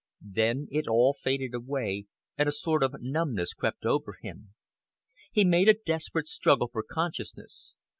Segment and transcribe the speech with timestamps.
[0.33, 4.55] Then it all faded away, and a sort of numbness crept over him.
[5.31, 7.75] He made a desperate struggle for consciousness.